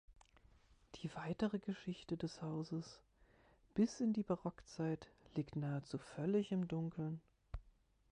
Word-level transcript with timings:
Die 1.03 1.13
weitere 1.13 1.59
Geschichte 1.59 2.17
des 2.17 2.41
Hauses 2.41 2.99
bis 3.75 3.99
in 3.99 4.13
die 4.13 4.23
Barockzeit 4.23 5.07
liegt 5.35 5.55
nahezu 5.55 5.99
völlig 5.99 6.51
im 6.51 6.67
Dunkeln. 6.67 7.21